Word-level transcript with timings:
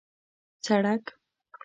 سړک 0.65 1.03